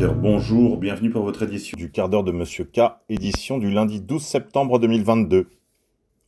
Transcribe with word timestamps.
Bonjour, 0.00 0.76
bienvenue 0.76 1.10
pour 1.10 1.24
votre 1.24 1.42
édition 1.42 1.76
du 1.76 1.90
quart 1.90 2.08
d'heure 2.08 2.22
de 2.22 2.30
Monsieur 2.30 2.62
K, 2.64 2.82
édition 3.08 3.58
du 3.58 3.68
lundi 3.68 4.00
12 4.00 4.22
septembre 4.22 4.78
2022. 4.78 5.48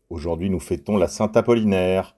Aujourd'hui, 0.09 0.51
nous 0.51 0.59
fêtons 0.59 0.97
la 0.97 1.07
Sainte 1.07 1.37
Apollinaire. 1.37 2.17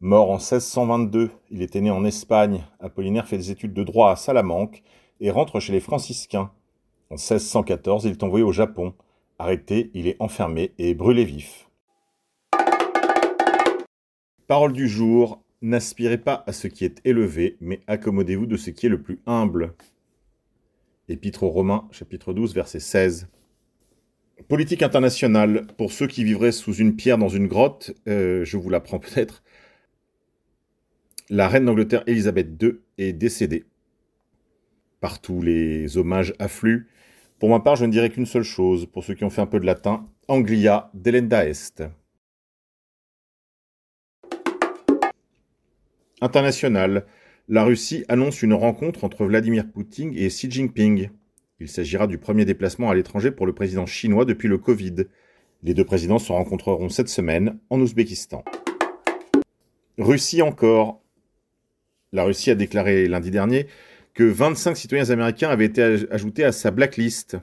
Mort 0.00 0.30
en 0.30 0.34
1622, 0.34 1.30
il 1.50 1.62
était 1.62 1.80
né 1.80 1.90
en 1.90 2.04
Espagne. 2.04 2.62
Apollinaire 2.78 3.26
fait 3.26 3.38
des 3.38 3.50
études 3.50 3.72
de 3.72 3.82
droit 3.84 4.10
à 4.10 4.16
Salamanque 4.16 4.82
et 5.20 5.30
rentre 5.30 5.60
chez 5.60 5.72
les 5.72 5.80
franciscains. 5.80 6.50
En 7.08 7.14
1614, 7.14 8.04
il 8.04 8.10
est 8.10 8.22
envoyé 8.22 8.44
au 8.44 8.52
Japon. 8.52 8.92
Arrêté, 9.38 9.90
il 9.94 10.06
est 10.08 10.16
enfermé 10.20 10.72
et 10.76 10.92
brûlé 10.92 11.24
vif. 11.24 11.70
Parole 14.46 14.74
du 14.74 14.88
jour. 14.88 15.42
N'aspirez 15.62 16.18
pas 16.18 16.44
à 16.46 16.52
ce 16.52 16.68
qui 16.68 16.84
est 16.84 17.00
élevé, 17.06 17.56
mais 17.60 17.80
accommodez-vous 17.86 18.46
de 18.46 18.56
ce 18.58 18.70
qui 18.70 18.86
est 18.86 18.90
le 18.90 19.00
plus 19.00 19.20
humble. 19.26 19.74
Épître 21.10 21.42
aux 21.42 21.50
Romains, 21.50 21.88
chapitre 21.90 22.32
12, 22.32 22.54
verset 22.54 22.78
16. 22.78 23.28
Politique 24.48 24.82
internationale. 24.82 25.66
Pour 25.76 25.90
ceux 25.90 26.06
qui 26.06 26.22
vivraient 26.22 26.52
sous 26.52 26.72
une 26.72 26.94
pierre 26.94 27.18
dans 27.18 27.28
une 27.28 27.48
grotte, 27.48 27.92
euh, 28.06 28.44
je 28.44 28.56
vous 28.56 28.70
l'apprends 28.70 28.98
peut-être. 29.00 29.42
La 31.28 31.48
reine 31.48 31.64
d'Angleterre 31.64 32.04
Élisabeth 32.06 32.62
II 32.62 32.78
est 32.98 33.12
décédée. 33.12 33.64
Partout 35.00 35.42
les 35.42 35.98
hommages 35.98 36.32
affluent. 36.38 36.86
Pour 37.40 37.48
ma 37.48 37.58
part, 37.58 37.74
je 37.74 37.86
ne 37.86 37.90
dirais 37.90 38.10
qu'une 38.10 38.26
seule 38.26 38.44
chose, 38.44 38.86
pour 38.86 39.02
ceux 39.02 39.14
qui 39.14 39.24
ont 39.24 39.30
fait 39.30 39.40
un 39.40 39.46
peu 39.46 39.58
de 39.58 39.66
latin, 39.66 40.04
Anglia 40.28 40.90
delenda 40.94 41.44
est. 41.44 41.82
International. 46.20 47.04
La 47.52 47.64
Russie 47.64 48.04
annonce 48.08 48.42
une 48.42 48.54
rencontre 48.54 49.02
entre 49.02 49.24
Vladimir 49.24 49.68
Poutine 49.68 50.12
et 50.16 50.28
Xi 50.28 50.48
Jinping. 50.48 51.10
Il 51.58 51.68
s'agira 51.68 52.06
du 52.06 52.16
premier 52.16 52.44
déplacement 52.44 52.90
à 52.90 52.94
l'étranger 52.94 53.32
pour 53.32 53.44
le 53.44 53.52
président 53.52 53.86
chinois 53.86 54.24
depuis 54.24 54.46
le 54.46 54.56
Covid. 54.56 55.06
Les 55.64 55.74
deux 55.74 55.84
présidents 55.84 56.20
se 56.20 56.30
rencontreront 56.30 56.88
cette 56.88 57.08
semaine 57.08 57.58
en 57.68 57.80
Ouzbékistan. 57.80 58.44
Russie 59.98 60.42
encore. 60.42 61.02
La 62.12 62.22
Russie 62.22 62.52
a 62.52 62.54
déclaré 62.54 63.08
lundi 63.08 63.32
dernier 63.32 63.66
que 64.14 64.22
25 64.22 64.76
citoyens 64.76 65.10
américains 65.10 65.50
avaient 65.50 65.66
été 65.66 66.06
ajoutés 66.12 66.44
à 66.44 66.52
sa 66.52 66.70
blacklist. 66.70 67.36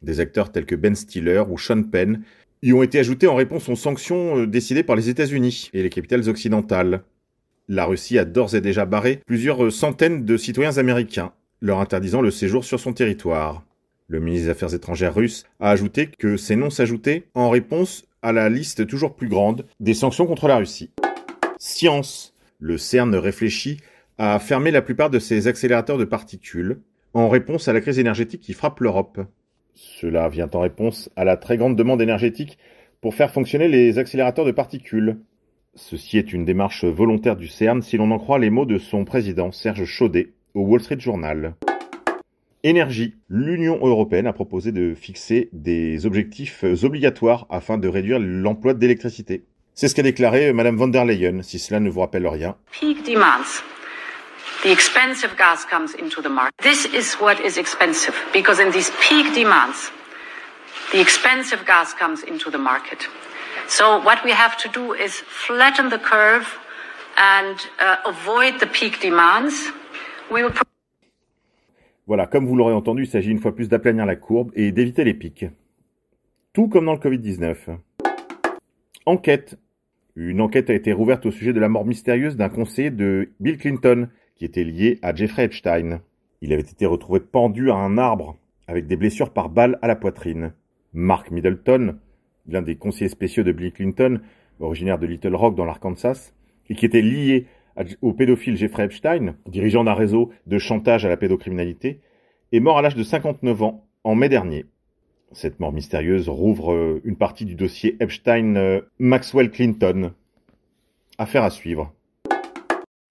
Des 0.00 0.20
acteurs 0.20 0.52
tels 0.52 0.64
que 0.64 0.76
Ben 0.76 0.94
Stiller 0.94 1.42
ou 1.50 1.58
Sean 1.58 1.82
Penn 1.82 2.22
y 2.62 2.72
ont 2.72 2.84
été 2.84 3.00
ajoutés 3.00 3.26
en 3.26 3.34
réponse 3.34 3.68
aux 3.68 3.74
sanctions 3.74 4.38
euh, 4.38 4.46
décidées 4.46 4.84
par 4.84 4.94
les 4.94 5.08
États-Unis 5.08 5.70
et 5.72 5.82
les 5.82 5.90
capitales 5.90 6.28
occidentales. 6.28 7.02
La 7.70 7.84
Russie 7.84 8.18
a 8.18 8.24
d'ores 8.24 8.54
et 8.54 8.62
déjà 8.62 8.86
barré 8.86 9.20
plusieurs 9.26 9.70
centaines 9.70 10.24
de 10.24 10.36
citoyens 10.38 10.78
américains, 10.78 11.32
leur 11.60 11.80
interdisant 11.80 12.22
le 12.22 12.30
séjour 12.30 12.64
sur 12.64 12.80
son 12.80 12.94
territoire. 12.94 13.62
Le 14.06 14.20
ministre 14.20 14.46
des 14.46 14.50
Affaires 14.52 14.72
étrangères 14.72 15.14
russe 15.14 15.44
a 15.60 15.70
ajouté 15.70 16.08
que 16.18 16.38
ces 16.38 16.56
noms 16.56 16.70
s'ajoutaient 16.70 17.24
en 17.34 17.50
réponse 17.50 18.06
à 18.22 18.32
la 18.32 18.48
liste 18.48 18.86
toujours 18.86 19.14
plus 19.14 19.28
grande 19.28 19.66
des 19.80 19.92
sanctions 19.92 20.26
contre 20.26 20.48
la 20.48 20.56
Russie. 20.56 20.90
Science. 21.58 22.32
Le 22.58 22.78
CERN 22.78 23.14
réfléchit 23.14 23.76
à 24.16 24.38
fermer 24.38 24.70
la 24.70 24.82
plupart 24.82 25.10
de 25.10 25.18
ses 25.18 25.46
accélérateurs 25.46 25.98
de 25.98 26.06
particules 26.06 26.80
en 27.12 27.28
réponse 27.28 27.68
à 27.68 27.74
la 27.74 27.82
crise 27.82 27.98
énergétique 27.98 28.40
qui 28.40 28.54
frappe 28.54 28.80
l'Europe. 28.80 29.20
Cela 29.74 30.30
vient 30.30 30.48
en 30.54 30.60
réponse 30.60 31.10
à 31.16 31.24
la 31.24 31.36
très 31.36 31.58
grande 31.58 31.76
demande 31.76 32.00
énergétique 32.00 32.56
pour 33.02 33.14
faire 33.14 33.30
fonctionner 33.30 33.68
les 33.68 33.98
accélérateurs 33.98 34.46
de 34.46 34.52
particules. 34.52 35.18
Ceci 35.78 36.18
est 36.18 36.32
une 36.32 36.44
démarche 36.44 36.84
volontaire 36.84 37.36
du 37.36 37.46
CERN 37.46 37.82
si 37.82 37.96
l'on 37.96 38.10
en 38.10 38.18
croit 38.18 38.40
les 38.40 38.50
mots 38.50 38.66
de 38.66 38.78
son 38.78 39.04
président 39.04 39.52
Serge 39.52 39.84
Chaudet 39.84 40.32
au 40.54 40.62
Wall 40.62 40.80
Street 40.80 40.98
Journal. 40.98 41.54
Énergie. 42.64 43.14
L'Union 43.28 43.78
européenne 43.80 44.26
a 44.26 44.32
proposé 44.32 44.72
de 44.72 44.94
fixer 44.94 45.48
des 45.52 46.04
objectifs 46.04 46.64
obligatoires 46.82 47.46
afin 47.48 47.78
de 47.78 47.86
réduire 47.86 48.18
l'emploi 48.18 48.74
d'électricité. 48.74 49.44
C'est 49.74 49.86
ce 49.86 49.94
qu'a 49.94 50.02
déclaré 50.02 50.52
Madame 50.52 50.76
von 50.76 50.88
der 50.88 51.04
Leyen, 51.04 51.42
si 51.42 51.60
cela 51.60 51.78
ne 51.78 51.88
vous 51.88 52.00
rappelle 52.00 52.26
rien. 52.26 52.56
So 63.68 63.98
what 64.02 64.24
we 64.24 64.32
have 64.32 64.56
to 64.62 64.68
do 64.72 64.94
is 64.94 65.12
flatten 65.12 65.90
the 65.90 65.98
curve 65.98 66.58
and 67.18 67.56
uh, 67.78 67.96
avoid 68.06 68.60
the 68.60 68.66
peak 68.66 69.00
demands. 69.00 69.70
We 70.30 70.42
will 70.42 70.52
voilà, 72.06 72.26
comme 72.26 72.46
vous 72.46 72.56
l'aurez 72.56 72.72
entendu, 72.72 73.02
il 73.02 73.06
s'agit 73.06 73.30
une 73.30 73.38
fois 73.38 73.54
plus 73.54 73.68
d'aplanir 73.68 74.06
la 74.06 74.16
courbe 74.16 74.50
et 74.54 74.72
d'éviter 74.72 75.04
les 75.04 75.12
pics. 75.12 75.44
Tout 76.54 76.66
comme 76.66 76.86
dans 76.86 76.94
le 76.94 76.98
Covid-19. 76.98 77.76
Enquête. 79.04 79.58
Une 80.16 80.40
enquête 80.40 80.70
a 80.70 80.74
été 80.74 80.94
rouverte 80.94 81.26
au 81.26 81.30
sujet 81.30 81.52
de 81.52 81.60
la 81.60 81.68
mort 81.68 81.84
mystérieuse 81.84 82.36
d'un 82.36 82.48
conseiller 82.48 82.90
de 82.90 83.30
Bill 83.40 83.58
Clinton 83.58 84.08
qui 84.36 84.46
était 84.46 84.64
lié 84.64 84.98
à 85.02 85.14
Jeffrey 85.14 85.44
Epstein. 85.44 86.00
Il 86.40 86.54
avait 86.54 86.62
été 86.62 86.86
retrouvé 86.86 87.20
pendu 87.20 87.70
à 87.70 87.74
un 87.74 87.98
arbre 87.98 88.38
avec 88.66 88.86
des 88.86 88.96
blessures 88.96 89.34
par 89.34 89.50
balle 89.50 89.78
à 89.82 89.86
la 89.86 89.94
poitrine. 89.94 90.54
Mark 90.94 91.30
Middleton, 91.30 91.98
l'un 92.48 92.62
des 92.62 92.76
conseillers 92.76 93.08
spéciaux 93.08 93.42
de 93.42 93.52
Bill 93.52 93.72
Clinton, 93.72 94.20
originaire 94.60 94.98
de 94.98 95.06
Little 95.06 95.34
Rock 95.34 95.54
dans 95.54 95.64
l'Arkansas, 95.64 96.32
et 96.68 96.74
qui 96.74 96.86
était 96.86 97.02
lié 97.02 97.46
au 98.02 98.12
pédophile 98.12 98.56
Jeffrey 98.56 98.84
Epstein, 98.84 99.36
dirigeant 99.46 99.84
d'un 99.84 99.94
réseau 99.94 100.30
de 100.46 100.58
chantage 100.58 101.04
à 101.04 101.08
la 101.08 101.16
pédocriminalité, 101.16 102.00
est 102.52 102.60
mort 102.60 102.78
à 102.78 102.82
l'âge 102.82 102.96
de 102.96 103.02
59 103.02 103.62
ans 103.62 103.84
en 104.04 104.14
mai 104.14 104.28
dernier. 104.28 104.64
Cette 105.32 105.60
mort 105.60 105.72
mystérieuse 105.72 106.28
rouvre 106.28 106.72
euh, 106.72 107.02
une 107.04 107.16
partie 107.16 107.44
du 107.44 107.54
dossier 107.54 107.96
Epstein-Maxwell 108.00 109.50
Clinton. 109.50 110.12
Affaire 111.18 111.44
à 111.44 111.50
suivre. 111.50 111.92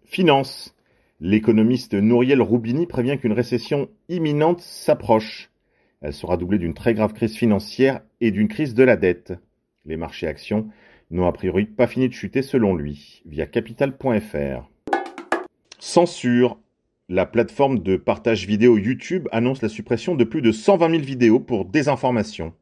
Finance. 0.05 0.75
L'économiste 1.19 1.93
Nouriel 1.93 2.41
Roubini 2.41 2.87
prévient 2.87 3.17
qu'une 3.19 3.33
récession 3.33 3.89
imminente 4.09 4.61
s'approche. 4.61 5.51
Elle 6.01 6.13
sera 6.13 6.37
doublée 6.37 6.59
d'une 6.59 6.73
très 6.73 6.93
grave 6.93 7.13
crise 7.13 7.35
financière 7.35 8.01
et 8.21 8.31
d'une 8.31 8.47
crise 8.47 8.73
de 8.73 8.83
la 8.83 8.97
dette. 8.97 9.33
Les 9.85 9.97
marchés 9.97 10.27
actions 10.27 10.67
n'ont 11.09 11.27
a 11.27 11.31
priori 11.31 11.65
pas 11.65 11.87
fini 11.87 12.07
de 12.07 12.13
chuter 12.13 12.41
selon 12.41 12.75
lui, 12.75 13.23
via 13.25 13.45
capital.fr. 13.45 14.69
Censure. 15.79 16.59
La 17.09 17.25
plateforme 17.25 17.79
de 17.79 17.95
partage 17.95 18.45
vidéo 18.45 18.77
YouTube 18.77 19.29
annonce 19.31 19.61
la 19.61 19.69
suppression 19.69 20.15
de 20.15 20.25
plus 20.25 20.41
de 20.41 20.51
120 20.51 20.89
000 20.89 21.01
vidéos 21.03 21.39
pour 21.39 21.63
désinformation. 21.63 22.53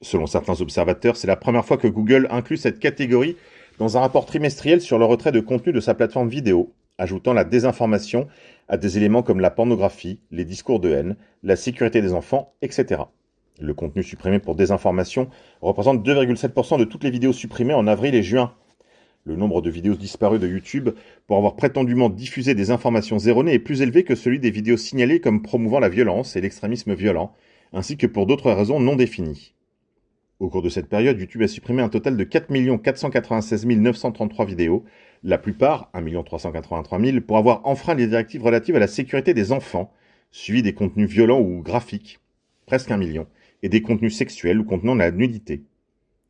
Selon 0.00 0.26
certains 0.26 0.62
observateurs, 0.62 1.16
c'est 1.16 1.26
la 1.26 1.36
première 1.36 1.66
fois 1.66 1.76
que 1.76 1.86
Google 1.86 2.26
inclut 2.30 2.56
cette 2.56 2.78
catégorie 2.78 3.36
dans 3.78 3.98
un 3.98 4.00
rapport 4.00 4.24
trimestriel 4.24 4.80
sur 4.80 4.98
le 4.98 5.04
retrait 5.04 5.32
de 5.32 5.40
contenu 5.40 5.74
de 5.74 5.80
sa 5.80 5.92
plateforme 5.92 6.30
vidéo, 6.30 6.72
ajoutant 6.96 7.34
la 7.34 7.44
désinformation 7.44 8.26
à 8.70 8.76
des 8.76 8.96
éléments 8.96 9.24
comme 9.24 9.40
la 9.40 9.50
pornographie, 9.50 10.20
les 10.30 10.44
discours 10.44 10.78
de 10.78 10.90
haine, 10.90 11.16
la 11.42 11.56
sécurité 11.56 12.00
des 12.00 12.14
enfants, 12.14 12.54
etc. 12.62 13.02
Le 13.60 13.74
contenu 13.74 14.04
supprimé 14.04 14.38
pour 14.38 14.54
désinformation 14.54 15.28
représente 15.60 16.06
2,7% 16.06 16.78
de 16.78 16.84
toutes 16.84 17.02
les 17.02 17.10
vidéos 17.10 17.32
supprimées 17.32 17.74
en 17.74 17.88
avril 17.88 18.14
et 18.14 18.22
juin. 18.22 18.54
Le 19.24 19.34
nombre 19.34 19.60
de 19.60 19.70
vidéos 19.70 19.96
disparues 19.96 20.38
de 20.38 20.46
YouTube 20.46 20.90
pour 21.26 21.36
avoir 21.36 21.56
prétendument 21.56 22.08
diffusé 22.08 22.54
des 22.54 22.70
informations 22.70 23.18
erronées 23.18 23.54
est 23.54 23.58
plus 23.58 23.82
élevé 23.82 24.04
que 24.04 24.14
celui 24.14 24.38
des 24.38 24.52
vidéos 24.52 24.76
signalées 24.76 25.20
comme 25.20 25.42
promouvant 25.42 25.80
la 25.80 25.88
violence 25.88 26.36
et 26.36 26.40
l'extrémisme 26.40 26.94
violent, 26.94 27.34
ainsi 27.72 27.96
que 27.96 28.06
pour 28.06 28.26
d'autres 28.26 28.52
raisons 28.52 28.78
non 28.78 28.94
définies. 28.94 29.52
Au 30.40 30.48
cours 30.48 30.62
de 30.62 30.70
cette 30.70 30.88
période, 30.88 31.20
YouTube 31.20 31.42
a 31.42 31.48
supprimé 31.48 31.82
un 31.82 31.90
total 31.90 32.16
de 32.16 32.24
4 32.24 32.48
496 32.82 33.66
933 33.66 34.46
vidéos, 34.46 34.84
la 35.22 35.36
plupart, 35.36 35.90
1 35.92 36.22
383 36.22 36.98
000, 36.98 37.20
pour 37.20 37.36
avoir 37.36 37.66
enfreint 37.66 37.94
les 37.94 38.06
directives 38.06 38.42
relatives 38.42 38.74
à 38.74 38.78
la 38.78 38.86
sécurité 38.86 39.34
des 39.34 39.52
enfants, 39.52 39.92
suivi 40.30 40.62
des 40.62 40.72
contenus 40.72 41.10
violents 41.10 41.40
ou 41.40 41.60
graphiques, 41.60 42.20
presque 42.64 42.90
un 42.90 42.96
million, 42.96 43.26
et 43.62 43.68
des 43.68 43.82
contenus 43.82 44.16
sexuels 44.16 44.58
ou 44.58 44.64
contenant 44.64 44.94
la 44.94 45.10
nudité. 45.10 45.62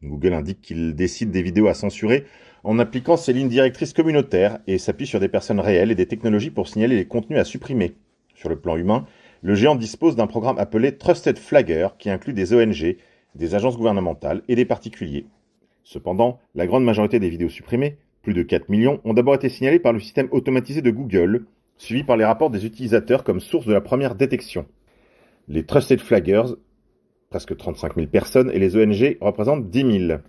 Google 0.02 0.34
indique 0.34 0.60
qu'il 0.60 0.96
décide 0.96 1.30
des 1.30 1.42
vidéos 1.42 1.68
à 1.68 1.74
censurer 1.74 2.24
en 2.64 2.80
appliquant 2.80 3.16
ses 3.16 3.32
lignes 3.32 3.48
directrices 3.48 3.92
communautaires 3.92 4.58
et 4.66 4.78
s'appuie 4.78 5.06
sur 5.06 5.20
des 5.20 5.28
personnes 5.28 5.60
réelles 5.60 5.92
et 5.92 5.94
des 5.94 6.06
technologies 6.06 6.50
pour 6.50 6.66
signaler 6.66 6.96
les 6.96 7.06
contenus 7.06 7.38
à 7.38 7.44
supprimer. 7.44 7.94
Sur 8.34 8.48
le 8.48 8.58
plan 8.58 8.76
humain, 8.76 9.06
le 9.42 9.54
géant 9.54 9.76
dispose 9.76 10.16
d'un 10.16 10.26
programme 10.26 10.58
appelé 10.58 10.98
Trusted 10.98 11.38
Flagger 11.38 11.88
qui 11.98 12.10
inclut 12.10 12.32
des 12.32 12.52
ONG, 12.52 12.96
des 13.34 13.54
agences 13.54 13.76
gouvernementales 13.76 14.42
et 14.48 14.56
des 14.56 14.64
particuliers. 14.64 15.26
Cependant, 15.84 16.38
la 16.54 16.66
grande 16.66 16.84
majorité 16.84 17.18
des 17.18 17.30
vidéos 17.30 17.48
supprimées 17.48 17.98
plus 18.22 18.34
de 18.34 18.42
4 18.42 18.68
millions 18.68 19.00
ont 19.04 19.14
d'abord 19.14 19.34
été 19.34 19.48
signalés 19.48 19.78
par 19.78 19.92
le 19.92 20.00
système 20.00 20.28
automatisé 20.30 20.82
de 20.82 20.90
Google, 20.90 21.46
suivi 21.78 22.04
par 22.04 22.16
les 22.16 22.24
rapports 22.24 22.50
des 22.50 22.66
utilisateurs 22.66 23.24
comme 23.24 23.40
source 23.40 23.66
de 23.66 23.72
la 23.72 23.80
première 23.80 24.14
détection. 24.14 24.66
Les 25.48 25.64
Trusted 25.64 26.00
Flaggers, 26.00 26.54
presque 27.30 27.56
35 27.56 27.94
000 27.94 28.06
personnes, 28.08 28.50
et 28.52 28.58
les 28.58 28.76
ONG 28.76 29.16
représentent 29.20 29.70
10 29.70 30.06
000. 30.08 30.20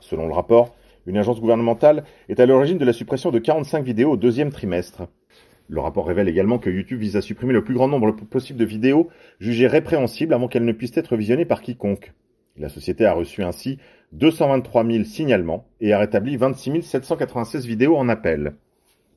Selon 0.00 0.26
le 0.26 0.32
rapport, 0.32 0.74
une 1.06 1.18
agence 1.18 1.40
gouvernementale 1.40 2.04
est 2.28 2.40
à 2.40 2.46
l'origine 2.46 2.78
de 2.78 2.84
la 2.84 2.94
suppression 2.94 3.30
de 3.30 3.38
45 3.38 3.84
vidéos 3.84 4.12
au 4.12 4.16
deuxième 4.16 4.50
trimestre. 4.50 5.02
Le 5.68 5.80
rapport 5.80 6.06
révèle 6.06 6.28
également 6.28 6.58
que 6.58 6.70
YouTube 6.70 7.00
vise 7.00 7.16
à 7.16 7.22
supprimer 7.22 7.52
le 7.52 7.64
plus 7.64 7.74
grand 7.74 7.88
nombre 7.88 8.12
possible 8.12 8.58
de 8.58 8.64
vidéos 8.64 9.08
jugées 9.40 9.66
répréhensibles 9.66 10.32
avant 10.32 10.48
qu'elles 10.48 10.64
ne 10.64 10.72
puissent 10.72 10.96
être 10.96 11.16
visionnées 11.16 11.46
par 11.46 11.60
quiconque. 11.60 12.12
La 12.56 12.68
société 12.68 13.04
a 13.04 13.12
reçu 13.12 13.42
ainsi 13.42 13.78
223 14.12 14.86
000 14.86 15.04
signalements 15.04 15.66
et 15.80 15.92
a 15.92 15.98
rétabli 15.98 16.36
26 16.36 16.82
796 16.82 17.66
vidéos 17.66 17.96
en 17.96 18.08
appel. 18.08 18.54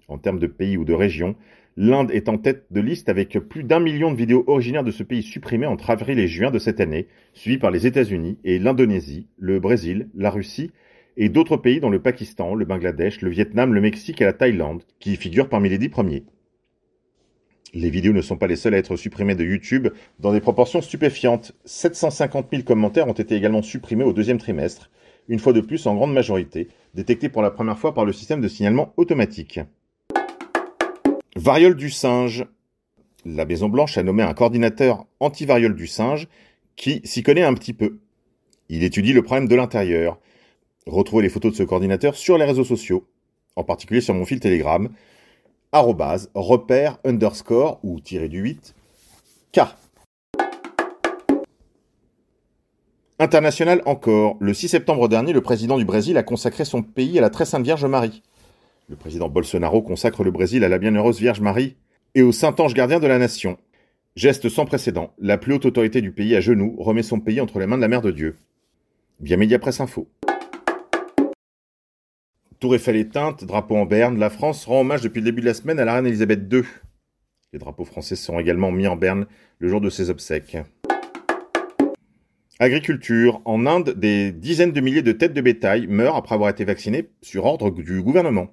En 0.08 0.18
termes 0.18 0.40
de 0.40 0.48
pays 0.48 0.76
ou 0.76 0.86
de 0.86 0.94
régions, 0.94 1.36
l'Inde 1.76 2.10
est 2.10 2.30
en 2.30 2.40
tête 2.40 2.66
de 2.72 2.82
liste 2.82 3.10
avec 3.10 3.38
plus 3.38 3.64
d'un 3.64 3.80
million 3.80 4.12
de 4.12 4.18
vidéos 4.18 4.44
originaires 4.48 4.84
de 4.84 4.90
ce 4.90 5.04
pays 5.04 5.22
supprimées 5.22 5.68
entre 5.68 5.92
avril 5.92 6.18
et 6.18 6.28
juin 6.28 6.50
de 6.50 6.58
cette 6.58 6.80
année, 6.80 7.08
suivi 7.34 7.60
par 7.60 7.70
les 7.70 7.86
États-Unis 7.86 8.40
et 8.44 8.58
l'Indonésie, 8.58 9.28
le 9.38 9.60
Brésil, 9.60 10.10
la 10.16 10.32
Russie 10.32 10.72
et 11.16 11.30
d'autres 11.30 11.58
pays 11.58 11.80
dont 11.80 11.92
le 11.92 12.02
Pakistan, 12.02 12.56
le 12.56 12.66
Bangladesh, 12.66 13.22
le 13.22 13.30
Vietnam, 13.30 13.74
le 13.74 13.82
Mexique 13.82 14.22
et 14.22 14.26
la 14.26 14.34
Thaïlande, 14.34 14.84
qui 15.00 15.16
figurent 15.16 15.50
parmi 15.50 15.70
les 15.70 15.78
dix 15.78 15.90
premiers. 15.90 16.24
Les 17.74 17.90
vidéos 17.90 18.14
ne 18.14 18.22
sont 18.22 18.38
pas 18.38 18.48
les 18.48 18.56
seules 18.56 18.76
à 18.76 18.78
être 18.78 18.96
supprimées 18.96 19.36
de 19.36 19.44
YouTube 19.44 19.90
dans 20.20 20.32
des 20.32 20.40
proportions 20.40 20.82
stupéfiantes. 20.82 21.54
750 21.66 22.48
000 22.52 22.64
commentaires 22.64 23.08
ont 23.08 23.14
été 23.14 23.36
également 23.36 23.62
supprimés 23.62 24.06
au 24.06 24.14
deuxième 24.14 24.38
trimestre, 24.38 24.90
une 25.28 25.40
fois 25.40 25.54
de 25.54 25.62
plus 25.62 25.86
en 25.86 25.96
grande 25.96 26.14
majorité, 26.14 26.70
détectés 26.94 27.30
pour 27.30 27.42
la 27.42 27.52
première 27.52 27.78
fois 27.78 27.94
par 27.94 28.06
le 28.06 28.14
système 28.14 28.42
de 28.42 28.48
signalement 28.48 28.94
automatique. 28.96 29.60
Variole 31.36 31.76
du 31.76 31.90
singe. 31.90 32.46
La 33.26 33.46
Maison 33.46 33.68
Blanche 33.68 33.98
a 33.98 34.04
nommé 34.04 34.24
un 34.24 34.34
coordinateur 34.34 35.06
anti-variole 35.20 35.76
du 35.76 35.88
singe 35.88 36.28
qui 36.78 37.02
s'y 37.04 37.22
connaît 37.22 37.44
un 37.44 37.54
petit 37.54 37.74
peu. 37.74 38.00
Il 38.70 38.84
étudie 38.84 39.12
le 39.12 39.24
problème 39.24 39.48
de 39.48 39.56
l'intérieur. 39.56 40.20
Retrouvez 40.86 41.24
les 41.24 41.30
photos 41.30 41.52
de 41.52 41.58
ce 41.58 41.64
coordinateur 41.64 42.16
sur 42.16 42.38
les 42.38 42.46
réseaux 42.46 42.64
sociaux, 42.64 43.06
en 43.58 43.64
particulier 43.64 44.00
sur 44.00 44.14
mon 44.14 44.24
fil 44.24 44.40
Telegram, 44.40 44.90
repère, 45.74 46.98
underscore, 47.04 47.80
ou 47.84 48.00
tiré 48.00 48.30
du 48.30 48.40
8, 48.40 48.76
K. 49.54 49.60
International 53.20 53.82
encore. 53.86 54.38
Le 54.40 54.54
6 54.54 54.70
septembre 54.70 55.08
dernier, 55.08 55.34
le 55.34 55.42
président 55.42 55.78
du 55.78 55.86
Brésil 55.86 56.18
a 56.18 56.24
consacré 56.24 56.66
son 56.66 56.84
pays 56.84 57.18
à 57.18 57.22
la 57.22 57.32
très 57.32 57.46
sainte 57.46 57.64
Vierge 57.64 57.86
Marie. 57.86 58.22
Le 58.90 58.96
président 58.96 59.28
Bolsonaro 59.28 59.82
consacre 59.82 60.24
le 60.24 60.32
Brésil 60.32 60.64
à 60.64 60.70
la 60.70 60.78
bienheureuse 60.78 61.20
Vierge 61.20 61.42
Marie 61.42 61.76
et 62.16 62.22
au 62.22 62.32
saint 62.32 62.56
ange 62.60 62.74
gardien 62.74 63.00
de 63.00 63.08
la 63.08 63.18
nation. 63.18 63.58
Geste 64.16 64.50
sans 64.50 64.66
précédent, 64.66 65.14
la 65.20 65.38
plus 65.38 65.54
haute 65.54 65.66
autorité 65.66 66.02
du 66.02 66.12
pays 66.12 66.36
à 66.36 66.42
genoux 66.42 66.76
remet 66.80 67.04
son 67.04 67.20
pays 67.20 67.42
entre 67.42 67.60
les 67.60 67.66
mains 67.66 67.78
de 67.78 67.82
la 67.82 67.88
mère 67.88 68.02
de 68.02 68.12
Dieu. 68.12 68.38
Via 69.20 69.36
Média 69.36 69.60
Presse 69.60 69.82
Info. 69.82 70.08
Tour 72.60 72.74
Eiffel 72.74 72.96
éteinte, 72.96 73.44
drapeau 73.44 73.76
en 73.76 73.86
berne, 73.86 74.18
la 74.18 74.32
France 74.32 74.66
rend 74.66 74.82
hommage 74.82 75.02
depuis 75.02 75.20
le 75.20 75.26
début 75.26 75.42
de 75.42 75.46
la 75.46 75.54
semaine 75.54 75.80
à 75.80 75.86
la 75.86 75.94
reine 75.94 76.08
Elisabeth 76.08 76.52
II. 76.52 76.64
Les 77.54 77.60
drapeaux 77.60 77.86
français 77.86 78.16
seront 78.16 78.40
également 78.40 78.72
mis 78.72 78.88
en 78.88 78.96
berne 78.96 79.28
le 79.60 79.68
jour 79.68 79.80
de 79.80 79.92
ses 79.92 80.10
obsèques. 80.10 80.58
Agriculture. 82.58 83.42
En 83.46 83.68
Inde, 83.68 83.92
des 83.92 84.32
dizaines 84.32 84.72
de 84.72 84.82
milliers 84.82 85.04
de 85.04 85.12
têtes 85.12 85.34
de 85.34 85.42
bétail 85.42 85.86
meurent 85.86 86.16
après 86.16 86.34
avoir 86.34 86.50
été 86.50 86.66
vaccinées 86.66 87.10
sur 87.22 87.46
ordre 87.46 87.70
du 87.70 88.02
gouvernement. 88.02 88.48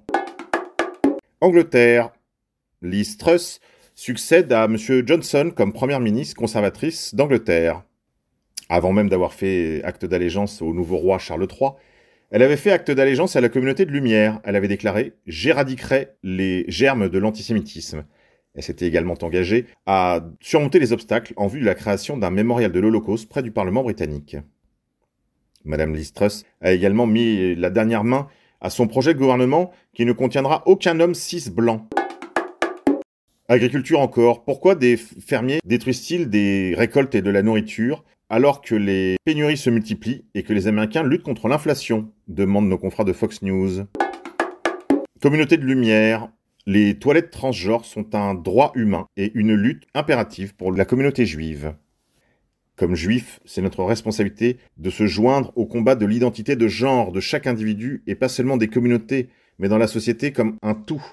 Angleterre. 1.41 2.11
Liz 2.83 3.17
Truss 3.17 3.59
succède 3.95 4.53
à 4.53 4.65
M. 4.65 4.77
Johnson 4.77 5.51
comme 5.55 5.73
première 5.73 5.99
ministre 5.99 6.35
conservatrice 6.35 7.15
d'Angleterre. 7.15 7.81
Avant 8.69 8.93
même 8.93 9.09
d'avoir 9.09 9.33
fait 9.33 9.81
acte 9.83 10.05
d'allégeance 10.05 10.61
au 10.61 10.75
nouveau 10.75 10.97
roi 10.97 11.17
Charles 11.17 11.47
III, 11.51 11.71
elle 12.31 12.41
avait 12.41 12.57
fait 12.57 12.71
acte 12.71 12.91
d'allégeance 12.91 13.35
à 13.35 13.41
la 13.41 13.49
communauté 13.49 13.85
de 13.85 13.91
Lumière. 13.91 14.39
Elle 14.43 14.55
avait 14.55 14.67
déclaré 14.67 15.13
J'éradiquerai 15.27 16.09
les 16.23 16.65
germes 16.67 17.09
de 17.09 17.19
l'antisémitisme. 17.19 18.03
Elle 18.55 18.63
s'était 18.63 18.87
également 18.87 19.15
engagée 19.21 19.65
à 19.85 20.21
surmonter 20.39 20.79
les 20.79 20.93
obstacles 20.93 21.33
en 21.35 21.47
vue 21.47 21.59
de 21.59 21.65
la 21.65 21.75
création 21.75 22.17
d'un 22.17 22.31
mémorial 22.31 22.71
de 22.71 22.79
l'Holocauste 22.79 23.29
près 23.29 23.43
du 23.43 23.51
Parlement 23.51 23.83
britannique. 23.83 24.37
Madame 25.65 25.95
Liz 25.95 26.13
a 26.61 26.71
également 26.71 27.05
mis 27.05 27.55
la 27.55 27.69
dernière 27.69 28.03
main 28.03 28.27
à 28.61 28.69
son 28.69 28.87
projet 28.87 29.13
de 29.13 29.19
gouvernement 29.19 29.71
qui 29.93 30.05
ne 30.05 30.13
contiendra 30.13 30.63
aucun 30.65 30.99
homme 30.99 31.15
cis 31.15 31.49
blanc. 31.49 31.87
Agriculture 33.47 33.99
encore. 33.99 34.43
Pourquoi 34.43 34.73
des 34.73 34.97
fermiers 34.97 35.59
détruisent-ils 35.65 36.29
des 36.29 36.73
récoltes 36.75 37.13
et 37.13 37.21
de 37.21 37.29
la 37.29 37.43
nourriture? 37.43 38.03
Alors 38.29 38.61
que 38.61 38.75
les 38.75 39.17
pénuries 39.23 39.57
se 39.57 39.69
multiplient 39.69 40.25
et 40.33 40.43
que 40.43 40.53
les 40.53 40.67
Américains 40.67 41.03
luttent 41.03 41.23
contre 41.23 41.47
l'inflation 41.47 42.11
demandent 42.27 42.69
nos 42.69 42.77
confrères 42.77 43.05
de 43.05 43.13
Fox 43.13 43.41
News. 43.41 43.85
Communauté 45.21 45.57
de 45.57 45.65
lumière. 45.65 46.29
Les 46.67 46.97
toilettes 46.97 47.29
transgenres 47.29 47.85
sont 47.85 48.15
un 48.15 48.33
droit 48.33 48.71
humain 48.73 49.05
et 49.17 49.31
une 49.35 49.53
lutte 49.53 49.83
impérative 49.93 50.55
pour 50.55 50.71
la 50.71 50.85
communauté 50.85 51.25
juive. 51.25 51.75
Comme 52.75 52.95
juifs, 52.95 53.39
c'est 53.45 53.61
notre 53.61 53.83
responsabilité 53.83 54.57
de 54.77 54.89
se 54.89 55.05
joindre 55.05 55.53
au 55.55 55.65
combat 55.65 55.95
de 55.95 56.05
l'identité 56.05 56.55
de 56.55 56.67
genre 56.67 57.11
de 57.11 57.19
chaque 57.19 57.47
individu 57.47 58.03
et 58.07 58.15
pas 58.15 58.29
seulement 58.29 58.57
des 58.57 58.67
communautés, 58.67 59.29
mais 59.59 59.69
dans 59.69 59.77
la 59.77 59.87
société 59.87 60.33
comme 60.33 60.57
un 60.63 60.73
tout. 60.73 61.05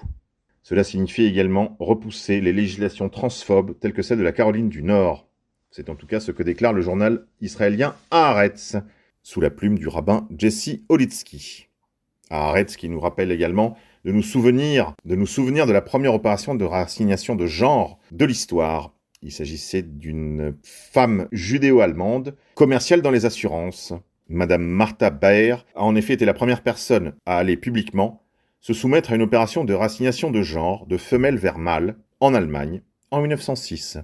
Cela 0.63 0.83
signifie 0.83 1.23
également 1.23 1.77
repousser 1.79 2.41
les 2.41 2.51
législations 2.51 3.09
transphobes 3.09 3.77
telles 3.79 3.93
que 3.93 4.01
celle 4.01 4.17
de 4.17 4.23
la 4.23 4.31
Caroline 4.31 4.69
du 4.69 4.81
Nord. 4.81 5.29
C'est 5.75 5.89
en 5.89 5.95
tout 5.95 6.05
cas 6.05 6.19
ce 6.19 6.31
que 6.31 6.43
déclare 6.43 6.71
le 6.71 6.83
journal 6.83 7.25
israélien 7.41 7.95
Haaretz, 8.11 8.75
sous 9.23 9.41
la 9.41 9.49
plume 9.49 9.79
du 9.79 9.87
rabbin 9.87 10.27
Jesse 10.37 10.77
Olitsky. 10.87 11.67
Haaretz 12.29 12.75
qui 12.75 12.89
nous 12.89 12.99
rappelle 12.99 13.31
également 13.31 13.75
de 14.05 14.11
nous 14.11 14.21
souvenir, 14.21 14.93
de 15.03 15.71
la 15.71 15.81
première 15.81 16.13
opération 16.13 16.53
de 16.53 16.63
rassignation 16.63 17.35
de 17.35 17.47
genre 17.47 17.97
de 18.11 18.23
l'histoire. 18.23 18.93
Il 19.23 19.31
s'agissait 19.31 19.81
d'une 19.81 20.55
femme 20.61 21.27
judéo-allemande, 21.31 22.35
commerciale 22.53 23.01
dans 23.01 23.09
les 23.09 23.25
assurances. 23.25 23.93
Madame 24.29 24.63
Martha 24.63 25.09
Baer 25.09 25.65
a 25.73 25.81
en 25.81 25.95
effet 25.95 26.13
été 26.13 26.25
la 26.25 26.35
première 26.35 26.61
personne 26.61 27.13
à 27.25 27.39
aller 27.39 27.57
publiquement 27.57 28.21
se 28.61 28.73
soumettre 28.73 29.11
à 29.11 29.15
une 29.15 29.23
opération 29.23 29.65
de 29.65 29.73
rassignation 29.73 30.29
de 30.29 30.43
genre 30.43 30.85
de 30.85 30.97
femelle 30.97 31.37
vers 31.37 31.57
mâle 31.57 31.95
en 32.19 32.35
Allemagne 32.35 32.83
en 33.09 33.21
1906. 33.21 33.97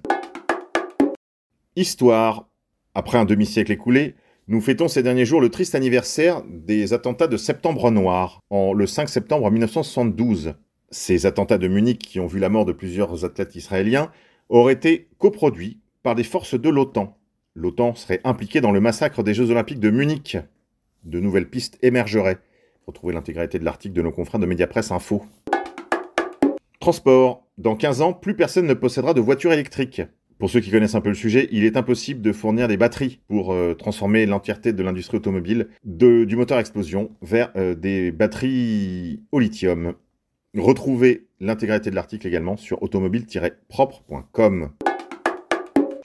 Histoire. 1.79 2.49
Après 2.93 3.17
un 3.17 3.23
demi-siècle 3.23 3.71
écoulé, 3.71 4.15
nous 4.49 4.59
fêtons 4.59 4.89
ces 4.89 5.01
derniers 5.01 5.23
jours 5.23 5.39
le 5.39 5.47
triste 5.47 5.75
anniversaire 5.75 6.43
des 6.45 6.91
attentats 6.91 7.27
de 7.27 7.37
Septembre 7.37 7.89
Noir, 7.89 8.41
en 8.49 8.73
le 8.73 8.85
5 8.85 9.07
septembre 9.07 9.49
1972. 9.49 10.55
Ces 10.89 11.25
attentats 11.25 11.57
de 11.57 11.69
Munich 11.69 11.99
qui 11.99 12.19
ont 12.19 12.27
vu 12.27 12.37
la 12.37 12.49
mort 12.49 12.65
de 12.65 12.73
plusieurs 12.73 13.23
athlètes 13.23 13.55
israéliens 13.55 14.11
auraient 14.49 14.73
été 14.73 15.07
coproduits 15.19 15.79
par 16.03 16.15
des 16.15 16.25
forces 16.25 16.59
de 16.59 16.67
l'OTAN. 16.67 17.17
L'OTAN 17.55 17.95
serait 17.95 18.19
impliquée 18.25 18.59
dans 18.59 18.73
le 18.73 18.81
massacre 18.81 19.23
des 19.23 19.33
Jeux 19.33 19.49
Olympiques 19.49 19.79
de 19.79 19.89
Munich. 19.89 20.35
De 21.05 21.21
nouvelles 21.21 21.49
pistes 21.49 21.79
émergeraient. 21.81 22.39
Retrouvez 22.87 23.13
l'intégralité 23.13 23.57
de 23.57 23.63
l'article 23.63 23.95
de 23.95 24.01
nos 24.01 24.11
confrères 24.11 24.41
de 24.41 24.45
Mediapresse 24.47 24.91
Info. 24.91 25.23
Transport. 26.81 27.45
Dans 27.57 27.77
15 27.77 28.01
ans, 28.01 28.11
plus 28.11 28.35
personne 28.35 28.67
ne 28.67 28.73
possédera 28.73 29.13
de 29.13 29.21
voiture 29.21 29.53
électrique. 29.53 30.01
Pour 30.39 30.49
ceux 30.49 30.61
qui 30.61 30.71
connaissent 30.71 30.95
un 30.95 31.01
peu 31.01 31.09
le 31.09 31.15
sujet, 31.15 31.49
il 31.51 31.65
est 31.65 31.75
impossible 31.75 32.21
de 32.21 32.31
fournir 32.31 32.69
des 32.69 32.77
batteries 32.77 33.19
pour 33.27 33.51
euh, 33.51 33.73
transformer 33.73 34.25
l'entièreté 34.25 34.71
de 34.71 34.81
l'industrie 34.81 35.17
automobile 35.17 35.67
du 35.83 36.33
moteur 36.37 36.57
à 36.57 36.61
explosion 36.61 37.11
vers 37.21 37.51
euh, 37.57 37.75
des 37.75 38.13
batteries 38.13 39.21
au 39.33 39.39
lithium. 39.39 39.95
Retrouvez 40.57 41.27
l'intégralité 41.41 41.89
de 41.89 41.95
l'article 41.95 42.25
également 42.25 42.55
sur 42.55 42.81
automobile-propre.com. 42.81 44.69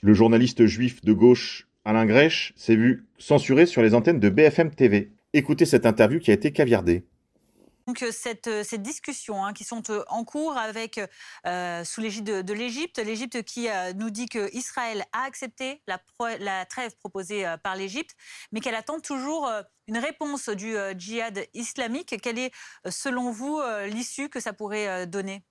Le 0.01 0.13
journaliste 0.13 0.65
juif 0.65 0.99
de 1.05 1.13
gauche 1.13 1.69
Alain 1.85 2.05
Grèche 2.05 2.51
s'est 2.57 2.75
vu 2.75 3.05
censuré 3.17 3.65
sur 3.65 3.81
les 3.81 3.93
antennes 3.93 4.19
de 4.19 4.27
BFM 4.27 4.69
TV. 4.71 5.11
Écoutez 5.31 5.63
cette 5.63 5.85
interview 5.85 6.19
qui 6.19 6.31
a 6.31 6.33
été 6.33 6.51
caviardée. 6.51 7.05
Donc 7.87 8.03
cette, 8.11 8.49
ces 8.63 8.77
discussions 8.77 9.45
hein, 9.45 9.53
qui 9.53 9.63
sont 9.63 9.83
en 10.07 10.23
cours 10.23 10.57
avec 10.57 10.99
euh, 11.45 11.83
sous 11.83 12.01
l'égide 12.01 12.25
de, 12.25 12.53
l'Égypte, 12.53 12.97
l'Égypte 12.97 13.43
qui 13.43 13.67
nous 13.95 14.09
dit 14.09 14.25
que 14.25 14.53
Israël 14.55 15.03
a 15.11 15.23
accepté 15.23 15.81
la, 15.87 16.01
la 16.39 16.65
trêve 16.65 16.95
proposée 16.97 17.45
par 17.63 17.75
l'Égypte, 17.75 18.15
mais 18.51 18.59
qu'elle 18.59 18.75
attend 18.75 18.99
toujours 18.99 19.49
une 19.87 19.97
réponse 19.97 20.49
du 20.49 20.75
djihad 20.97 21.45
islamique. 21.53 22.15
Quelle 22.21 22.39
est, 22.39 22.51
selon 22.89 23.31
vous, 23.31 23.61
l'issue 23.87 24.29
que 24.29 24.39
ça 24.39 24.53
pourrait 24.53 25.05
donner? 25.05 25.43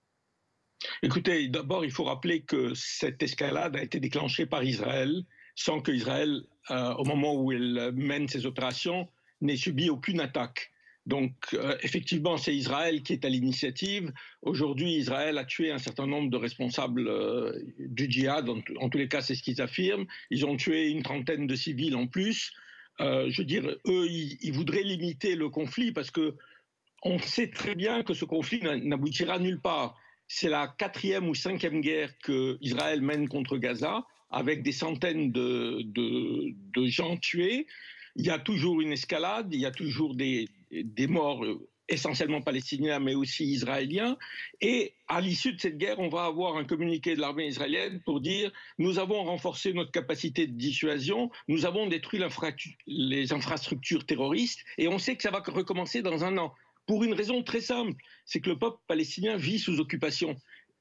Écoutez, 1.02 1.48
d'abord, 1.48 1.84
il 1.84 1.92
faut 1.92 2.04
rappeler 2.04 2.42
que 2.42 2.74
cette 2.74 3.22
escalade 3.22 3.76
a 3.76 3.82
été 3.82 4.00
déclenchée 4.00 4.46
par 4.46 4.64
Israël 4.64 5.24
sans 5.54 5.80
que 5.80 5.92
Israël, 5.92 6.42
au 6.68 7.04
moment 7.04 7.34
où 7.34 7.52
elle 7.52 7.92
mène 7.94 8.28
ses 8.28 8.46
opérations, 8.46 9.08
n'ait 9.40 9.56
subi 9.56 9.90
aucune 9.90 10.20
attaque. 10.20 10.72
Donc, 11.06 11.32
euh, 11.52 11.76
effectivement, 11.82 12.38
c'est 12.38 12.54
Israël 12.54 13.02
qui 13.02 13.12
est 13.12 13.25
à 13.25 13.28
l'initiative. 13.28 14.12
Aujourd'hui, 14.40 14.94
Israël 14.94 15.37
a 15.37 15.44
tué 15.44 15.70
un 15.70 15.78
certain 15.78 16.06
nombre 16.06 16.30
de 16.30 16.37
responsables 16.37 17.08
euh, 17.08 17.52
du 17.78 18.11
djihad. 18.11 18.49
En, 18.49 18.88
tous 18.88 18.99
les 18.99 19.08
cas, 19.08 19.20
c'est 19.20 19.34
ce 19.34 19.42
qu'ils 19.42 19.61
affirment. 19.61 20.06
Ils 20.30 20.46
ont 20.46 20.56
tué 20.56 20.88
une 20.88 21.02
trentaine 21.02 21.46
de 21.46 21.54
civils 21.54 21.94
en 21.94 22.06
plus. 22.06 22.52
Euh, 23.00 23.28
je 23.28 23.42
veux 23.42 23.46
dire, 23.46 23.66
eux, 23.87 24.06
ils, 24.08 24.52
voudraient 24.52 24.82
limiter 24.82 25.34
le 25.34 25.50
conflit 25.50 25.92
parce 25.92 26.11
que 26.11 26.37
on 27.02 27.18
sait 27.18 27.50
très 27.50 27.75
bien 27.75 28.02
que 28.02 28.14
ce 28.14 28.25
conflit 28.25 28.62
n'aboutira 28.62 29.38
nulle 29.38 29.61
part. 29.61 29.99
c'est 30.26 30.49
la 30.49 30.68
quatrième 30.78 31.28
ou 31.28 31.34
cinquième 31.34 31.82
guerre 31.82 32.16
que 32.20 32.56
Israël 32.62 33.02
mène 33.02 33.28
contre 33.28 33.58
Gaza, 33.58 34.06
avec 34.30 34.62
des 34.62 34.73
centaines 34.73 35.30
de, 35.30 35.82
de, 35.84 36.87
gens 36.87 37.18
tués. 37.18 37.66
Il 38.16 38.25
y 38.25 38.30
a 38.30 38.38
toujours 38.38 38.80
une 38.80 38.92
escalade, 38.92 39.49
il 39.52 39.61
y 39.61 39.66
a 39.66 39.70
toujours 39.70 40.14
des, 40.14 40.49
des 40.83 41.07
morts 41.07 41.45
euh, 41.45 41.69
essentiellement 41.88 42.40
palestiniens, 42.40 42.99
mais 42.99 43.14
aussi 43.14 43.45
israéliens. 43.45 44.16
Et 44.61 44.95
à 45.09 45.21
l'issue 45.21 45.52
de 45.52 45.61
cette 45.61 45.76
guerre, 45.76 45.99
on 45.99 46.09
va 46.09 46.25
avoir 46.25 46.57
un 46.57 46.64
communiqué 46.64 47.14
de 47.14 47.21
l'armée 47.21 47.47
israélienne 47.47 48.00
pour 48.04 48.21
dire 48.21 48.50
nous 48.78 48.99
avons 48.99 49.23
renforcé 49.25 49.73
notre 49.73 49.90
capacité 49.90 50.47
de 50.47 50.52
dissuasion, 50.52 51.31
nous 51.49 51.66
avons 51.66 51.87
détruit 51.87 52.21
les 52.87 53.33
infrastructures 53.33 54.07
terroristes, 54.07 54.61
et 54.78 54.88
on 54.88 54.99
sait 54.99 55.16
que 55.16 55.23
ça 55.23 55.31
va 55.31 55.40
recommencer 55.40 56.02
dans 56.02 56.25
un 56.25 56.38
an. 56.38 56.54
Pour 56.87 57.04
une 57.04 57.14
raison 57.14 57.43
très 57.43 57.61
simple, 57.61 57.95
c'est 58.26 58.40
que 58.40 58.50
le 58.50 58.59
peuple 58.59 58.78
palestinien 58.87 59.37
vit 59.37 59.59
sous 59.59 59.81
occupation, 59.81 60.37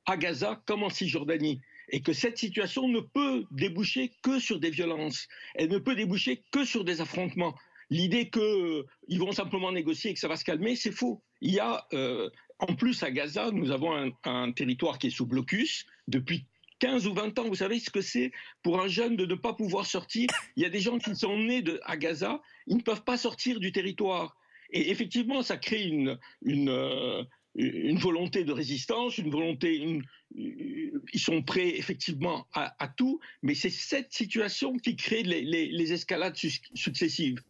à 0.05 0.17
Gaza 0.17 0.61
comme 0.65 0.83
en 0.83 0.89
Cisjordanie 0.89 1.61
et 1.89 2.01
que 2.01 2.13
cette 2.13 2.37
situation 2.37 2.87
ne 2.87 2.99
peut 2.99 3.45
déboucher 3.51 4.11
que 4.21 4.39
sur 4.39 4.59
des 4.59 4.69
violences, 4.69 5.27
elle 5.55 5.69
ne 5.69 5.77
peut 5.77 5.95
déboucher 5.95 6.43
que 6.51 6.65
sur 6.65 6.83
des 6.83 7.01
affrontements. 7.01 7.55
L'idée 7.93 8.31
qu'ils 8.31 9.19
vont 9.19 9.33
simplement 9.33 9.71
négocier 9.71 10.09
et 10.09 10.13
que 10.15 10.19
ça 10.19 10.27
va 10.27 10.35
se 10.35 10.43
calmer, 10.43 10.75
c'est 10.75 10.91
faux. 10.91 11.21
Il 11.41 11.51
y 11.51 11.59
a, 11.59 11.85
euh, 11.93 12.27
en 12.57 12.73
plus 12.73 13.03
à 13.03 13.11
Gaza, 13.11 13.51
nous 13.51 13.69
avons 13.69 14.11
un, 14.23 14.51
territoire 14.51 14.97
qui 14.97 15.07
est 15.07 15.11
sous 15.11 15.27
blocus 15.27 15.85
depuis 16.07 16.47
15 16.79 17.05
ou 17.05 17.13
20 17.13 17.37
ans. 17.37 17.47
Vous 17.47 17.53
savez 17.53 17.77
ce 17.77 17.91
que 17.91 18.01
c'est 18.01 18.31
pour 18.63 18.81
un 18.81 18.87
jeune 18.87 19.15
de 19.15 19.27
ne 19.27 19.35
pas 19.35 19.53
pouvoir 19.53 19.85
sortir? 19.85 20.27
Il 20.55 20.63
y 20.63 20.65
a 20.65 20.69
des 20.69 20.79
gens 20.79 20.97
qui 20.97 21.15
sont 21.15 21.37
nés 21.37 21.63
à 21.83 21.95
Gaza, 21.95 22.41
ils 22.65 22.77
ne 22.77 22.81
peuvent 22.81 23.03
pas 23.03 23.15
sortir 23.15 23.59
du 23.59 23.71
territoire. 23.71 24.37
Et 24.71 24.89
effectivement, 24.89 25.43
ça 25.43 25.57
crée 25.57 25.83
une, 25.83 26.17
euh, 26.47 27.23
une 27.53 27.99
volonté 27.99 28.43
de 28.43 28.53
résistance, 28.53 29.19
une 29.19 29.29
volonté, 29.29 30.01
ils 30.33 31.19
sont 31.19 31.43
prêts 31.43 31.77
effectivement 31.77 32.47
à, 32.53 32.87
tout, 32.87 33.19
mais 33.43 33.53
c'est 33.53 33.69
cette 33.69 34.11
situation 34.13 34.77
qui 34.77 34.95
crée 34.95 35.21
les, 35.21 35.93
escalades 35.93 36.35
successives. 36.73 37.43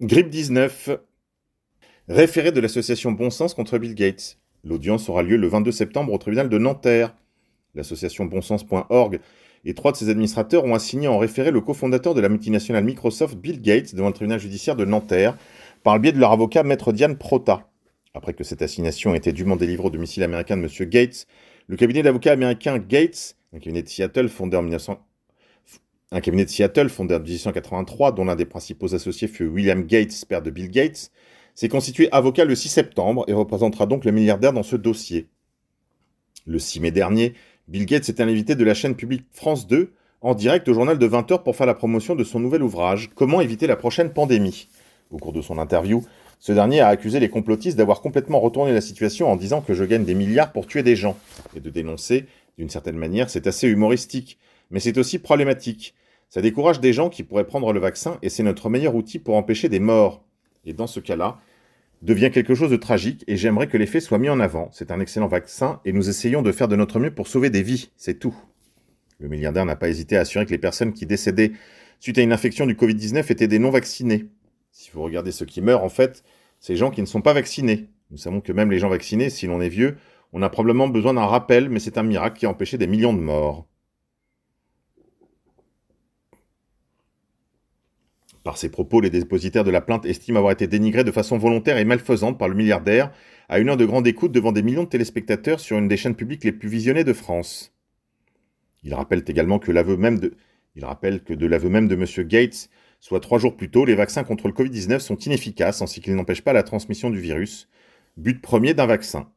Grippe 0.00 0.28
19, 0.28 0.90
référé 2.08 2.52
de 2.52 2.60
l'association 2.60 3.10
Bon 3.10 3.30
Sens 3.30 3.52
contre 3.52 3.78
Bill 3.78 3.96
Gates. 3.96 4.38
L'audience 4.62 5.08
aura 5.08 5.24
lieu 5.24 5.36
le 5.36 5.48
22 5.48 5.72
septembre 5.72 6.12
au 6.12 6.18
tribunal 6.18 6.48
de 6.48 6.56
Nanterre. 6.56 7.16
L'association 7.74 8.24
bonsens.org 8.24 9.18
et 9.64 9.74
trois 9.74 9.90
de 9.90 9.96
ses 9.96 10.08
administrateurs 10.08 10.64
ont 10.64 10.76
assigné 10.76 11.08
en 11.08 11.18
référé 11.18 11.50
le 11.50 11.60
cofondateur 11.60 12.14
de 12.14 12.20
la 12.20 12.28
multinationale 12.28 12.84
Microsoft, 12.84 13.38
Bill 13.38 13.60
Gates, 13.60 13.96
devant 13.96 14.06
le 14.06 14.14
tribunal 14.14 14.38
judiciaire 14.38 14.76
de 14.76 14.84
Nanterre, 14.84 15.36
par 15.82 15.96
le 15.96 16.00
biais 16.00 16.12
de 16.12 16.20
leur 16.20 16.30
avocat, 16.30 16.62
maître 16.62 16.92
Diane 16.92 17.18
Prota. 17.18 17.68
Après 18.14 18.34
que 18.34 18.44
cette 18.44 18.62
assignation 18.62 19.14
ait 19.14 19.18
été 19.18 19.32
dûment 19.32 19.56
délivrée 19.56 19.88
au 19.88 19.90
domicile 19.90 20.22
américain 20.22 20.56
de 20.56 20.62
M. 20.62 20.88
Gates, 20.88 21.26
le 21.66 21.74
cabinet 21.74 22.04
d'avocats 22.04 22.30
américain 22.30 22.78
Gates, 22.78 23.34
un 23.52 23.58
cabinet 23.58 23.82
de 23.82 23.88
Seattle 23.88 24.28
fondé 24.28 24.56
en 24.56 24.62
1900 24.62 25.07
un 26.10 26.20
cabinet 26.20 26.44
de 26.44 26.50
Seattle 26.50 26.88
fondé 26.88 27.14
en 27.14 27.20
1883, 27.20 28.12
dont 28.12 28.24
l'un 28.24 28.36
des 28.36 28.46
principaux 28.46 28.94
associés 28.94 29.28
fut 29.28 29.46
William 29.46 29.84
Gates, 29.84 30.24
père 30.26 30.42
de 30.42 30.50
Bill 30.50 30.70
Gates, 30.70 31.10
s'est 31.54 31.68
constitué 31.68 32.08
avocat 32.12 32.44
le 32.44 32.54
6 32.54 32.68
septembre 32.68 33.24
et 33.28 33.32
représentera 33.32 33.86
donc 33.86 34.04
le 34.04 34.12
milliardaire 34.12 34.52
dans 34.52 34.62
ce 34.62 34.76
dossier. 34.76 35.28
Le 36.46 36.58
6 36.58 36.80
mai 36.80 36.90
dernier, 36.92 37.34
Bill 37.66 37.84
Gates 37.84 38.08
était 38.08 38.22
invité 38.22 38.54
de 38.54 38.64
la 38.64 38.74
chaîne 38.74 38.94
publique 38.94 39.26
France 39.32 39.66
2 39.66 39.92
en 40.20 40.34
direct 40.34 40.66
au 40.68 40.74
journal 40.74 40.98
de 40.98 41.08
20h 41.08 41.42
pour 41.42 41.56
faire 41.56 41.66
la 41.66 41.74
promotion 41.74 42.14
de 42.14 42.24
son 42.24 42.40
nouvel 42.40 42.62
ouvrage 42.62 43.10
Comment 43.14 43.40
éviter 43.40 43.66
la 43.66 43.76
prochaine 43.76 44.12
pandémie. 44.12 44.68
Au 45.10 45.18
cours 45.18 45.32
de 45.32 45.42
son 45.42 45.58
interview, 45.58 46.04
ce 46.38 46.52
dernier 46.52 46.80
a 46.80 46.88
accusé 46.88 47.20
les 47.20 47.28
complotistes 47.28 47.76
d'avoir 47.76 48.00
complètement 48.00 48.40
retourné 48.40 48.72
la 48.72 48.80
situation 48.80 49.30
en 49.30 49.36
disant 49.36 49.60
que 49.60 49.74
je 49.74 49.84
gagne 49.84 50.04
des 50.04 50.14
milliards 50.14 50.52
pour 50.52 50.66
tuer 50.66 50.82
des 50.82 50.96
gens, 50.96 51.16
et 51.56 51.60
de 51.60 51.70
dénoncer, 51.70 52.26
d'une 52.56 52.70
certaine 52.70 52.96
manière, 52.96 53.30
c'est 53.30 53.46
assez 53.46 53.68
humoristique, 53.68 54.38
mais 54.70 54.80
c'est 54.80 54.98
aussi 54.98 55.18
problématique. 55.18 55.94
Ça 56.28 56.42
décourage 56.42 56.80
des 56.80 56.92
gens 56.92 57.08
qui 57.08 57.22
pourraient 57.22 57.46
prendre 57.46 57.72
le 57.72 57.80
vaccin 57.80 58.18
et 58.22 58.28
c'est 58.28 58.42
notre 58.42 58.68
meilleur 58.68 58.94
outil 58.94 59.18
pour 59.18 59.36
empêcher 59.36 59.68
des 59.68 59.80
morts. 59.80 60.24
Et 60.64 60.74
dans 60.74 60.86
ce 60.86 61.00
cas-là, 61.00 61.38
devient 62.02 62.30
quelque 62.30 62.54
chose 62.54 62.70
de 62.70 62.76
tragique 62.76 63.24
et 63.26 63.36
j'aimerais 63.36 63.66
que 63.66 63.76
les 63.76 63.86
faits 63.86 64.02
soient 64.02 64.18
mis 64.18 64.28
en 64.28 64.40
avant. 64.40 64.68
C'est 64.72 64.90
un 64.90 65.00
excellent 65.00 65.28
vaccin 65.28 65.80
et 65.84 65.92
nous 65.92 66.08
essayons 66.08 66.42
de 66.42 66.52
faire 66.52 66.68
de 66.68 66.76
notre 66.76 67.00
mieux 67.00 67.10
pour 67.10 67.28
sauver 67.28 67.50
des 67.50 67.62
vies, 67.62 67.90
c'est 67.96 68.18
tout. 68.18 68.36
Le 69.18 69.28
milliardaire 69.28 69.64
n'a 69.64 69.74
pas 69.74 69.88
hésité 69.88 70.16
à 70.16 70.20
assurer 70.20 70.46
que 70.46 70.50
les 70.50 70.58
personnes 70.58 70.92
qui 70.92 71.06
décédaient 71.06 71.52
suite 71.98 72.18
à 72.18 72.22
une 72.22 72.32
infection 72.32 72.66
du 72.66 72.74
Covid-19 72.74 73.32
étaient 73.32 73.48
des 73.48 73.58
non-vaccinés. 73.58 74.26
Si 74.70 74.90
vous 74.92 75.02
regardez 75.02 75.32
ceux 75.32 75.46
qui 75.46 75.60
meurent, 75.60 75.82
en 75.82 75.88
fait, 75.88 76.22
c'est 76.60 76.74
les 76.74 76.78
gens 76.78 76.90
qui 76.90 77.00
ne 77.00 77.06
sont 77.06 77.20
pas 77.20 77.32
vaccinés. 77.32 77.88
Nous 78.10 78.18
savons 78.18 78.40
que 78.40 78.52
même 78.52 78.70
les 78.70 78.78
gens 78.78 78.88
vaccinés, 78.88 79.30
si 79.30 79.46
l'on 79.46 79.60
est 79.60 79.68
vieux, 79.68 79.96
on 80.32 80.42
a 80.42 80.48
probablement 80.48 80.88
besoin 80.88 81.14
d'un 81.14 81.26
rappel, 81.26 81.68
mais 81.68 81.80
c'est 81.80 81.98
un 81.98 82.02
miracle 82.02 82.38
qui 82.38 82.46
a 82.46 82.50
empêché 82.50 82.78
des 82.78 82.86
millions 82.86 83.12
de 83.12 83.20
morts. 83.20 83.66
Par 88.48 88.56
ces 88.56 88.70
propos, 88.70 89.02
les 89.02 89.10
dépositaires 89.10 89.62
de 89.62 89.70
la 89.70 89.82
plainte 89.82 90.06
estiment 90.06 90.38
avoir 90.38 90.54
été 90.54 90.66
dénigrés 90.66 91.04
de 91.04 91.10
façon 91.10 91.36
volontaire 91.36 91.76
et 91.76 91.84
malfaisante 91.84 92.38
par 92.38 92.48
le 92.48 92.54
milliardaire 92.54 93.12
à 93.50 93.58
une 93.58 93.68
heure 93.68 93.76
de 93.76 93.84
grande 93.84 94.06
écoute 94.06 94.32
devant 94.32 94.52
des 94.52 94.62
millions 94.62 94.84
de 94.84 94.88
téléspectateurs 94.88 95.60
sur 95.60 95.76
une 95.76 95.86
des 95.86 95.98
chaînes 95.98 96.14
publiques 96.14 96.44
les 96.44 96.52
plus 96.52 96.70
visionnées 96.70 97.04
de 97.04 97.12
France. 97.12 97.74
Il 98.82 98.94
rappelle 98.94 99.22
également 99.26 99.58
que 99.58 99.70
l'aveu 99.70 99.98
même 99.98 100.18
de, 100.18 100.32
il 100.76 100.86
rappelle 100.86 101.22
que 101.22 101.34
de 101.34 101.44
l'aveu 101.44 101.68
même 101.68 101.88
de 101.88 101.94
M. 101.94 102.26
Gates, 102.26 102.70
soit 103.00 103.20
trois 103.20 103.38
jours 103.38 103.54
plus 103.54 103.70
tôt, 103.70 103.84
les 103.84 103.94
vaccins 103.94 104.24
contre 104.24 104.48
le 104.48 104.54
Covid-19 104.54 105.00
sont 105.00 105.18
inefficaces 105.18 105.82
ainsi 105.82 106.00
qu'ils 106.00 106.16
n'empêchent 106.16 106.40
pas 106.40 106.54
la 106.54 106.62
transmission 106.62 107.10
du 107.10 107.20
virus, 107.20 107.68
but 108.16 108.40
premier 108.40 108.72
d'un 108.72 108.86
vaccin. 108.86 109.30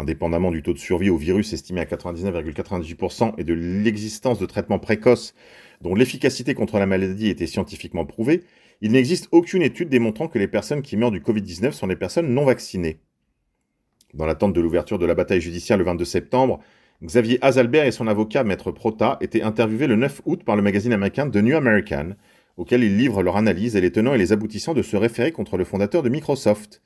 Indépendamment 0.00 0.50
du 0.50 0.62
taux 0.62 0.72
de 0.72 0.78
survie 0.78 1.10
au 1.10 1.18
virus 1.18 1.52
estimé 1.52 1.82
à 1.82 1.84
99,98% 1.84 3.34
et 3.36 3.44
de 3.44 3.52
l'existence 3.52 4.38
de 4.38 4.46
traitements 4.46 4.78
précoces 4.78 5.34
dont 5.82 5.94
l'efficacité 5.94 6.54
contre 6.54 6.78
la 6.78 6.86
maladie 6.86 7.28
était 7.28 7.46
scientifiquement 7.46 8.06
prouvée, 8.06 8.42
il 8.80 8.92
n'existe 8.92 9.28
aucune 9.30 9.60
étude 9.60 9.90
démontrant 9.90 10.26
que 10.26 10.38
les 10.38 10.48
personnes 10.48 10.80
qui 10.80 10.96
meurent 10.96 11.10
du 11.10 11.20
Covid-19 11.20 11.72
sont 11.72 11.86
les 11.86 11.96
personnes 11.96 12.32
non 12.32 12.46
vaccinées. 12.46 13.00
Dans 14.14 14.24
l'attente 14.24 14.54
de 14.54 14.60
l'ouverture 14.62 14.98
de 14.98 15.04
la 15.04 15.14
bataille 15.14 15.42
judiciaire 15.42 15.76
le 15.76 15.84
22 15.84 16.06
septembre, 16.06 16.60
Xavier 17.04 17.38
Azalbert 17.42 17.84
et 17.84 17.92
son 17.92 18.06
avocat, 18.06 18.42
Maître 18.42 18.72
Prota, 18.72 19.18
étaient 19.20 19.42
interviewés 19.42 19.86
le 19.86 19.96
9 19.96 20.22
août 20.24 20.44
par 20.44 20.56
le 20.56 20.62
magazine 20.62 20.94
américain 20.94 21.28
The 21.28 21.36
New 21.36 21.56
American, 21.56 22.14
auquel 22.56 22.84
ils 22.84 22.96
livrent 22.96 23.22
leur 23.22 23.36
analyse 23.36 23.76
et 23.76 23.82
les 23.82 23.92
tenants 23.92 24.14
et 24.14 24.18
les 24.18 24.32
aboutissants 24.32 24.74
de 24.74 24.82
ce 24.82 24.96
référé 24.96 25.30
contre 25.30 25.58
le 25.58 25.64
fondateur 25.64 26.02
de 26.02 26.08
Microsoft. 26.08 26.80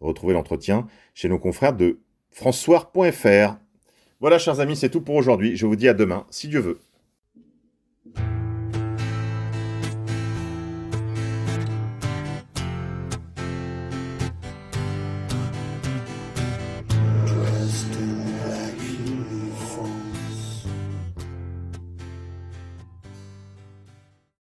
Retrouvez 0.00 0.34
l'entretien 0.34 0.88
chez 1.14 1.28
nos 1.28 1.38
confrères 1.38 1.72
de 1.72 2.00
françois.fr. 2.30 3.56
Voilà, 4.20 4.38
chers 4.38 4.60
amis, 4.60 4.76
c'est 4.76 4.90
tout 4.90 5.00
pour 5.00 5.14
aujourd'hui. 5.14 5.56
Je 5.56 5.66
vous 5.66 5.76
dis 5.76 5.88
à 5.88 5.94
demain, 5.94 6.26
si 6.30 6.48
Dieu 6.48 6.60
veut. 6.60 6.80